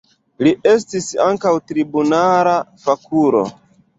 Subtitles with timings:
[0.45, 2.57] Li estis ankaŭ tribunala
[2.87, 3.45] fakulo.